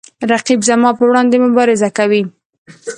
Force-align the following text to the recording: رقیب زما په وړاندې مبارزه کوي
رقیب 0.31 0.59
زما 0.69 0.89
په 0.97 1.03
وړاندې 1.09 1.35
مبارزه 1.45 1.89
کوي 1.97 2.23